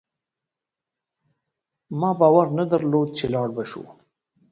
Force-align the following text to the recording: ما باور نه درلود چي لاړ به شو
ما 1.99 2.09
باور 2.19 2.47
نه 2.57 2.63
درلود 2.71 3.09
چي 3.17 3.25
لاړ 3.33 3.47
به 3.55 3.63
شو 3.71 3.83